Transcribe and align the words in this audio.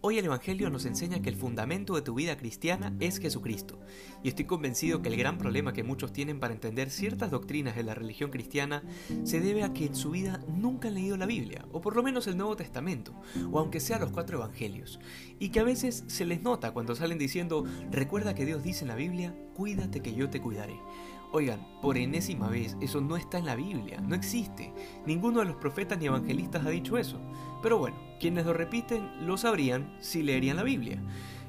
Hoy 0.00 0.18
el 0.18 0.26
Evangelio 0.26 0.68
nos 0.68 0.84
enseña 0.84 1.22
que 1.22 1.30
el 1.30 1.36
fundamento 1.36 1.94
de 1.94 2.02
tu 2.02 2.14
vida 2.14 2.36
cristiana 2.36 2.94
es 3.00 3.18
Jesucristo, 3.18 3.80
y 4.22 4.28
estoy 4.28 4.44
convencido 4.44 5.00
que 5.00 5.08
el 5.08 5.16
gran 5.16 5.38
problema 5.38 5.72
que 5.72 5.82
muchos 5.82 6.12
tienen 6.12 6.40
para 6.40 6.52
entender 6.52 6.90
ciertas 6.90 7.30
doctrinas 7.30 7.74
de 7.74 7.84
la 7.84 7.94
religión 7.94 8.30
cristiana 8.30 8.82
se 9.24 9.40
debe 9.40 9.62
a 9.62 9.72
que 9.72 9.86
en 9.86 9.94
su 9.94 10.10
vida 10.10 10.44
nunca 10.46 10.88
han 10.88 10.94
leído 10.94 11.16
la 11.16 11.24
Biblia, 11.24 11.64
o 11.72 11.80
por 11.80 11.96
lo 11.96 12.02
menos 12.02 12.26
el 12.26 12.36
Nuevo 12.36 12.54
Testamento, 12.54 13.14
o 13.50 13.58
aunque 13.58 13.80
sea 13.80 13.98
los 13.98 14.12
cuatro 14.12 14.36
Evangelios, 14.36 15.00
y 15.38 15.48
que 15.48 15.60
a 15.60 15.64
veces 15.64 16.04
se 16.06 16.26
les 16.26 16.42
nota 16.42 16.72
cuando 16.72 16.94
salen 16.94 17.18
diciendo, 17.18 17.64
recuerda 17.90 18.34
que 18.34 18.44
Dios 18.44 18.62
dice 18.62 18.84
en 18.84 18.88
la 18.88 18.96
Biblia, 18.96 19.34
cuídate 19.54 20.00
que 20.00 20.14
yo 20.14 20.28
te 20.28 20.40
cuidaré. 20.40 20.78
Oigan, 21.36 21.66
por 21.82 21.98
enésima 21.98 22.48
vez, 22.48 22.76
eso 22.80 23.00
no 23.00 23.16
está 23.16 23.38
en 23.38 23.46
la 23.46 23.56
Biblia, 23.56 24.00
no 24.00 24.14
existe. 24.14 24.72
Ninguno 25.04 25.40
de 25.40 25.46
los 25.46 25.56
profetas 25.56 25.98
ni 25.98 26.06
evangelistas 26.06 26.64
ha 26.64 26.70
dicho 26.70 26.96
eso. 26.96 27.20
Pero 27.60 27.76
bueno, 27.76 27.96
quienes 28.20 28.46
lo 28.46 28.52
repiten 28.52 29.26
lo 29.26 29.36
sabrían 29.36 29.63
si 30.00 30.22
leerían 30.22 30.56
la 30.56 30.62
Biblia. 30.62 31.00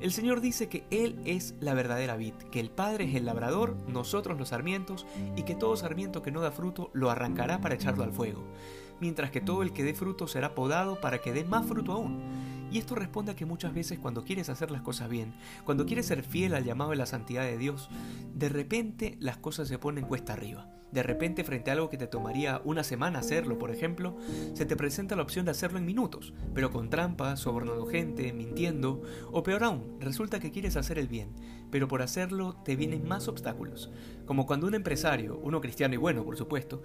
El 0.00 0.12
Señor 0.12 0.40
dice 0.40 0.68
que 0.68 0.84
Él 0.90 1.20
es 1.24 1.54
la 1.60 1.74
verdadera 1.74 2.16
vid, 2.16 2.34
que 2.52 2.60
el 2.60 2.70
Padre 2.70 3.04
es 3.04 3.16
el 3.16 3.24
labrador, 3.24 3.76
nosotros 3.88 4.38
los 4.38 4.50
sarmientos, 4.50 5.06
y 5.36 5.42
que 5.42 5.56
todo 5.56 5.76
sarmiento 5.76 6.22
que 6.22 6.30
no 6.30 6.40
da 6.40 6.52
fruto 6.52 6.90
lo 6.94 7.10
arrancará 7.10 7.60
para 7.60 7.74
echarlo 7.74 8.04
al 8.04 8.12
fuego, 8.12 8.44
mientras 9.00 9.32
que 9.32 9.40
todo 9.40 9.62
el 9.62 9.72
que 9.72 9.82
dé 9.82 9.94
fruto 9.94 10.28
será 10.28 10.54
podado 10.54 11.00
para 11.00 11.18
que 11.18 11.32
dé 11.32 11.44
más 11.44 11.66
fruto 11.66 11.92
aún. 11.92 12.20
Y 12.70 12.78
esto 12.78 12.94
responde 12.94 13.32
a 13.32 13.36
que 13.36 13.46
muchas 13.46 13.74
veces 13.74 13.98
cuando 13.98 14.24
quieres 14.24 14.48
hacer 14.48 14.70
las 14.70 14.82
cosas 14.82 15.08
bien, 15.08 15.34
cuando 15.64 15.84
quieres 15.84 16.06
ser 16.06 16.22
fiel 16.22 16.54
al 16.54 16.64
llamado 16.64 16.90
de 16.90 16.96
la 16.96 17.06
santidad 17.06 17.42
de 17.42 17.58
Dios, 17.58 17.88
de 18.34 18.48
repente 18.48 19.16
las 19.20 19.38
cosas 19.38 19.66
se 19.66 19.78
ponen 19.78 20.04
cuesta 20.04 20.34
arriba. 20.34 20.77
De 20.92 21.02
repente 21.02 21.44
frente 21.44 21.70
a 21.70 21.74
algo 21.74 21.90
que 21.90 21.98
te 21.98 22.06
tomaría 22.06 22.62
una 22.64 22.82
semana 22.82 23.18
hacerlo, 23.18 23.58
por 23.58 23.70
ejemplo, 23.70 24.16
se 24.54 24.64
te 24.64 24.76
presenta 24.76 25.16
la 25.16 25.22
opción 25.22 25.44
de 25.44 25.50
hacerlo 25.50 25.78
en 25.78 25.84
minutos, 25.84 26.32
pero 26.54 26.70
con 26.70 26.88
trampas, 26.88 27.40
sobornando 27.40 27.86
gente, 27.86 28.32
mintiendo, 28.32 29.02
o 29.30 29.42
peor 29.42 29.64
aún, 29.64 29.98
resulta 30.00 30.40
que 30.40 30.50
quieres 30.50 30.76
hacer 30.76 30.98
el 30.98 31.08
bien, 31.08 31.34
pero 31.70 31.88
por 31.88 32.00
hacerlo 32.00 32.54
te 32.64 32.76
vienen 32.76 33.06
más 33.06 33.28
obstáculos. 33.28 33.90
Como 34.24 34.46
cuando 34.46 34.66
un 34.66 34.74
empresario, 34.74 35.38
uno 35.42 35.60
cristiano 35.60 35.94
y 35.94 35.98
bueno, 35.98 36.24
por 36.24 36.36
supuesto, 36.36 36.82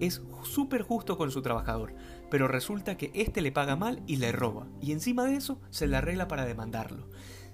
es 0.00 0.22
súper 0.42 0.82
justo 0.82 1.16
con 1.16 1.30
su 1.30 1.40
trabajador, 1.40 1.94
pero 2.30 2.48
resulta 2.48 2.96
que 2.96 3.10
éste 3.14 3.40
le 3.40 3.52
paga 3.52 3.76
mal 3.76 4.02
y 4.06 4.16
le 4.16 4.32
roba, 4.32 4.66
y 4.80 4.92
encima 4.92 5.24
de 5.24 5.36
eso 5.36 5.60
se 5.70 5.86
le 5.86 5.96
arregla 5.96 6.28
para 6.28 6.44
demandarlo. 6.44 7.08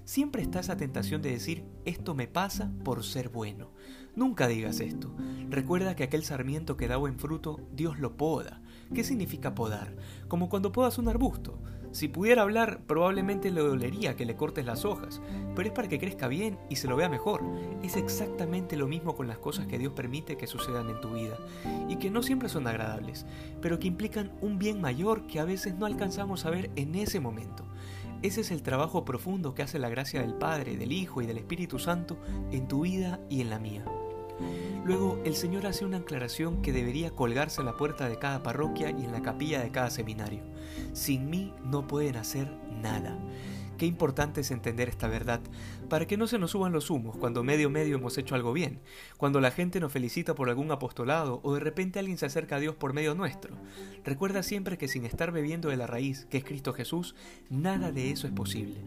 Siempre 0.09 0.41
está 0.41 0.61
esa 0.61 0.75
tentación 0.75 1.21
de 1.21 1.29
decir, 1.29 1.63
esto 1.85 2.15
me 2.15 2.27
pasa 2.27 2.71
por 2.83 3.03
ser 3.03 3.29
bueno. 3.29 3.71
Nunca 4.15 4.47
digas 4.47 4.79
esto. 4.79 5.15
Recuerda 5.49 5.95
que 5.95 6.03
aquel 6.03 6.23
sarmiento 6.23 6.77
que 6.77 6.87
da 6.87 6.97
buen 6.97 7.17
fruto, 7.17 7.59
Dios 7.71 7.97
lo 7.97 8.17
poda. 8.17 8.61
¿Qué 8.93 9.03
significa 9.03 9.55
podar? 9.55 9.95
Como 10.27 10.47
cuando 10.47 10.71
podas 10.71 10.99
un 10.99 11.07
arbusto. 11.07 11.57
Si 11.91 12.07
pudiera 12.07 12.43
hablar, 12.43 12.81
probablemente 12.85 13.49
le 13.49 13.61
dolería 13.61 14.15
que 14.15 14.25
le 14.25 14.35
cortes 14.35 14.63
las 14.63 14.85
hojas, 14.85 15.23
pero 15.55 15.67
es 15.67 15.73
para 15.73 15.87
que 15.87 15.97
crezca 15.97 16.27
bien 16.27 16.59
y 16.69 16.75
se 16.75 16.87
lo 16.87 16.95
vea 16.95 17.09
mejor. 17.09 17.41
Es 17.81 17.95
exactamente 17.95 18.77
lo 18.77 18.87
mismo 18.87 19.15
con 19.15 19.27
las 19.27 19.39
cosas 19.39 19.65
que 19.65 19.79
Dios 19.79 19.93
permite 19.93 20.37
que 20.37 20.45
sucedan 20.45 20.87
en 20.87 21.01
tu 21.01 21.13
vida, 21.15 21.35
y 21.87 21.95
que 21.95 22.11
no 22.11 22.21
siempre 22.21 22.47
son 22.47 22.67
agradables, 22.67 23.25
pero 23.59 23.79
que 23.79 23.87
implican 23.87 24.31
un 24.41 24.59
bien 24.59 24.79
mayor 24.79 25.25
que 25.25 25.39
a 25.39 25.45
veces 25.45 25.73
no 25.73 25.87
alcanzamos 25.87 26.45
a 26.45 26.51
ver 26.51 26.69
en 26.75 26.93
ese 26.93 27.19
momento. 27.19 27.65
Ese 28.21 28.41
es 28.41 28.51
el 28.51 28.61
trabajo 28.61 29.03
profundo 29.03 29.55
que 29.55 29.63
hace 29.63 29.79
la 29.79 29.89
gracia 29.89 30.21
del 30.21 30.35
Padre, 30.35 30.77
del 30.77 30.91
Hijo 30.91 31.23
y 31.23 31.25
del 31.25 31.39
Espíritu 31.39 31.79
Santo 31.79 32.19
en 32.51 32.67
tu 32.67 32.81
vida 32.81 33.19
y 33.29 33.41
en 33.41 33.49
la 33.49 33.57
mía. 33.57 33.83
Luego, 34.85 35.21
el 35.25 35.35
Señor 35.35 35.67
hace 35.67 35.85
una 35.85 35.97
aclaración 35.97 36.61
que 36.61 36.71
debería 36.71 37.11
colgarse 37.11 37.61
en 37.61 37.65
la 37.65 37.77
puerta 37.77 38.09
de 38.09 38.17
cada 38.17 38.43
parroquia 38.43 38.91
y 38.91 39.05
en 39.05 39.11
la 39.11 39.21
capilla 39.21 39.61
de 39.61 39.71
cada 39.71 39.89
seminario. 39.89 40.41
Sin 40.93 41.29
mí 41.29 41.53
no 41.63 41.87
pueden 41.87 42.15
hacer 42.15 42.51
nada. 42.81 43.17
Qué 43.79 43.85
importante 43.85 44.41
es 44.41 44.51
entender 44.51 44.89
esta 44.89 45.07
verdad, 45.07 45.39
para 45.87 46.05
que 46.05 46.17
no 46.17 46.27
se 46.27 46.37
nos 46.37 46.51
suban 46.51 46.73
los 46.73 46.89
humos 46.89 47.15
cuando 47.15 47.45
medio 47.45 47.69
medio 47.69 47.95
hemos 47.95 48.17
hecho 48.17 48.35
algo 48.35 48.51
bien, 48.51 48.81
cuando 49.15 49.39
la 49.39 49.51
gente 49.51 49.79
nos 49.79 49.93
felicita 49.93 50.35
por 50.35 50.49
algún 50.49 50.69
apostolado 50.71 51.39
o 51.43 51.53
de 51.53 51.61
repente 51.61 51.97
alguien 51.97 52.17
se 52.17 52.25
acerca 52.25 52.57
a 52.57 52.59
Dios 52.59 52.75
por 52.75 52.91
medio 52.91 53.15
nuestro. 53.15 53.55
Recuerda 54.03 54.43
siempre 54.43 54.77
que 54.77 54.89
sin 54.89 55.05
estar 55.05 55.31
bebiendo 55.31 55.69
de 55.69 55.77
la 55.77 55.87
raíz, 55.87 56.25
que 56.29 56.39
es 56.39 56.43
Cristo 56.43 56.73
Jesús, 56.73 57.15
nada 57.49 57.93
de 57.93 58.11
eso 58.11 58.27
es 58.27 58.33
posible. 58.33 58.81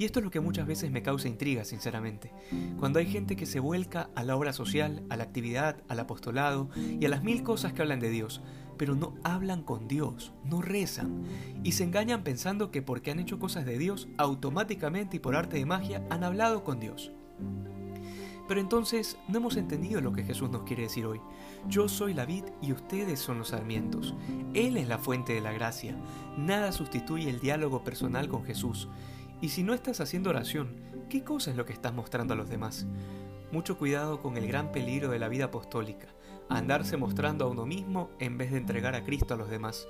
Y 0.00 0.06
esto 0.06 0.20
es 0.20 0.24
lo 0.24 0.30
que 0.30 0.40
muchas 0.40 0.66
veces 0.66 0.90
me 0.90 1.02
causa 1.02 1.28
intriga, 1.28 1.62
sinceramente. 1.66 2.32
Cuando 2.78 3.00
hay 3.00 3.06
gente 3.06 3.36
que 3.36 3.44
se 3.44 3.60
vuelca 3.60 4.08
a 4.14 4.24
la 4.24 4.34
obra 4.34 4.54
social, 4.54 5.02
a 5.10 5.16
la 5.18 5.24
actividad, 5.24 5.76
al 5.88 6.00
apostolado 6.00 6.70
y 6.74 7.04
a 7.04 7.10
las 7.10 7.22
mil 7.22 7.42
cosas 7.42 7.74
que 7.74 7.82
hablan 7.82 8.00
de 8.00 8.08
Dios, 8.08 8.40
pero 8.78 8.94
no 8.94 9.12
hablan 9.24 9.62
con 9.62 9.88
Dios, 9.88 10.32
no 10.42 10.62
rezan, 10.62 11.24
y 11.64 11.72
se 11.72 11.84
engañan 11.84 12.24
pensando 12.24 12.70
que 12.70 12.80
porque 12.80 13.10
han 13.10 13.20
hecho 13.20 13.38
cosas 13.38 13.66
de 13.66 13.76
Dios, 13.76 14.08
automáticamente 14.16 15.18
y 15.18 15.20
por 15.20 15.36
arte 15.36 15.58
de 15.58 15.66
magia 15.66 16.02
han 16.08 16.24
hablado 16.24 16.64
con 16.64 16.80
Dios. 16.80 17.12
Pero 18.48 18.58
entonces 18.58 19.18
no 19.28 19.36
hemos 19.36 19.58
entendido 19.58 20.00
lo 20.00 20.14
que 20.14 20.24
Jesús 20.24 20.48
nos 20.48 20.62
quiere 20.62 20.84
decir 20.84 21.04
hoy. 21.04 21.20
Yo 21.68 21.90
soy 21.90 22.14
la 22.14 22.24
vid 22.24 22.44
y 22.62 22.72
ustedes 22.72 23.20
son 23.20 23.36
los 23.36 23.48
sarmientos. 23.48 24.14
Él 24.54 24.78
es 24.78 24.88
la 24.88 24.96
fuente 24.96 25.34
de 25.34 25.42
la 25.42 25.52
gracia. 25.52 25.94
Nada 26.38 26.72
sustituye 26.72 27.28
el 27.28 27.38
diálogo 27.38 27.84
personal 27.84 28.28
con 28.28 28.44
Jesús. 28.44 28.88
Y 29.40 29.48
si 29.48 29.62
no 29.62 29.72
estás 29.72 30.00
haciendo 30.00 30.30
oración, 30.30 30.76
¿qué 31.08 31.24
cosa 31.24 31.50
es 31.50 31.56
lo 31.56 31.64
que 31.64 31.72
estás 31.72 31.94
mostrando 31.94 32.34
a 32.34 32.36
los 32.36 32.50
demás? 32.50 32.86
Mucho 33.52 33.78
cuidado 33.78 34.20
con 34.20 34.36
el 34.36 34.46
gran 34.46 34.70
peligro 34.70 35.08
de 35.08 35.18
la 35.18 35.28
vida 35.28 35.46
apostólica, 35.46 36.08
andarse 36.50 36.98
mostrando 36.98 37.46
a 37.46 37.48
uno 37.48 37.64
mismo 37.64 38.10
en 38.18 38.36
vez 38.36 38.50
de 38.50 38.58
entregar 38.58 38.94
a 38.94 39.02
Cristo 39.02 39.32
a 39.32 39.36
los 39.38 39.48
demás. 39.48 39.88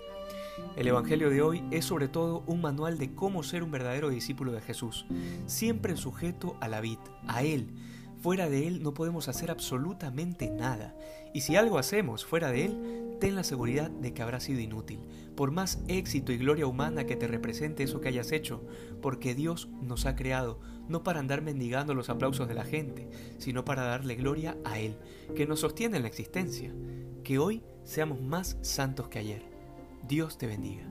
El 0.77 0.87
Evangelio 0.87 1.31
de 1.31 1.43
hoy 1.43 1.65
es 1.73 1.85
sobre 1.85 2.07
todo 2.07 2.45
un 2.47 2.61
manual 2.61 2.97
de 2.97 3.13
cómo 3.15 3.43
ser 3.43 3.65
un 3.65 3.73
verdadero 3.73 4.09
discípulo 4.09 4.53
de 4.53 4.61
Jesús, 4.61 5.05
siempre 5.47 5.97
sujeto 5.97 6.57
a 6.61 6.69
la 6.69 6.81
vid, 6.81 6.99
a 7.27 7.43
Él. 7.43 7.75
Fuera 8.23 8.49
de 8.49 8.69
Él 8.69 8.83
no 8.85 8.95
podemos 8.95 9.27
hacer 9.29 9.51
absolutamente 9.51 10.49
nada, 10.49 10.95
y 11.35 11.41
si 11.41 11.57
algo 11.57 11.79
hacemos 11.79 12.25
fuera 12.25 12.53
de 12.53 12.67
Él, 12.67 13.10
ten 13.21 13.37
la 13.37 13.45
seguridad 13.45 13.91
de 13.91 14.13
que 14.13 14.23
habrá 14.23 14.41
sido 14.41 14.59
inútil, 14.61 14.99
por 15.37 15.53
más 15.53 15.83
éxito 15.87 16.33
y 16.33 16.39
gloria 16.39 16.67
humana 16.67 17.07
que 17.07 17.15
te 17.15 17.29
represente 17.29 17.85
eso 17.85 18.01
que 18.01 18.09
hayas 18.09 18.33
hecho, 18.33 18.67
porque 19.01 19.37
Dios 19.37 19.69
nos 19.81 20.07
ha 20.07 20.17
creado 20.17 20.59
no 20.89 21.05
para 21.05 21.21
andar 21.21 21.41
mendigando 21.41 21.95
los 21.95 22.11
aplausos 22.11 22.49
de 22.49 22.55
la 22.55 22.65
gente, 22.65 23.09
sino 23.39 23.65
para 23.65 23.85
darle 23.85 24.17
gloria 24.17 24.57
a 24.65 24.81
Él, 24.81 24.97
que 25.37 25.47
nos 25.47 25.61
sostiene 25.61 25.99
en 25.99 26.03
la 26.03 26.09
existencia. 26.09 26.75
Que 27.23 27.39
hoy 27.39 27.63
seamos 27.85 28.21
más 28.21 28.59
santos 28.63 29.09
que 29.09 29.21
ayer. 29.21 29.43
Dios 30.09 30.37
te 30.37 30.49
bendiga. 30.49 30.91